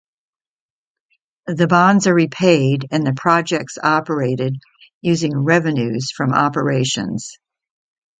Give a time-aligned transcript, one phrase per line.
[1.45, 4.55] The bonds are repaid and the projects operated
[5.01, 7.37] using revenues from operations.